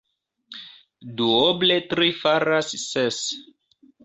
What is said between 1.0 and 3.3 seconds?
Duoble tri faras ses.